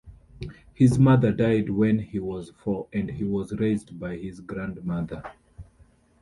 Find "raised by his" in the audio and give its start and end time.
3.59-4.39